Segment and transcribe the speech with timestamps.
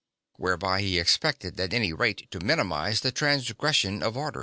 [0.37, 4.39] Whereby he expected at any rate to minimise the transgression of orders.